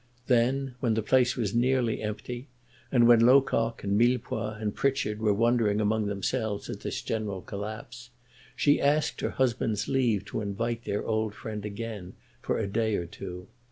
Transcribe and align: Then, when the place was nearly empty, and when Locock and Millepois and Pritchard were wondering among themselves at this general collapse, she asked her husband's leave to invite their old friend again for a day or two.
Then, 0.25 0.73
when 0.79 0.95
the 0.95 1.03
place 1.03 1.35
was 1.35 1.53
nearly 1.53 2.01
empty, 2.01 2.47
and 2.91 3.07
when 3.07 3.21
Locock 3.23 3.83
and 3.83 3.95
Millepois 3.99 4.59
and 4.59 4.73
Pritchard 4.73 5.19
were 5.19 5.31
wondering 5.31 5.79
among 5.79 6.07
themselves 6.07 6.71
at 6.71 6.79
this 6.79 7.03
general 7.03 7.41
collapse, 7.43 8.09
she 8.55 8.81
asked 8.81 9.21
her 9.21 9.29
husband's 9.29 9.87
leave 9.87 10.25
to 10.25 10.41
invite 10.41 10.85
their 10.85 11.05
old 11.05 11.35
friend 11.35 11.63
again 11.67 12.13
for 12.41 12.57
a 12.57 12.65
day 12.65 12.95
or 12.95 13.05
two. 13.05 13.45